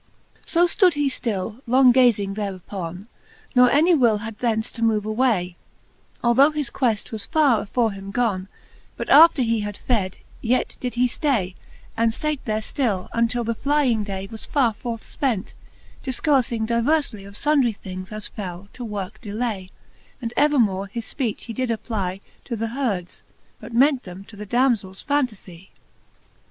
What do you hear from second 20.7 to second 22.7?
his fpeach he did apply To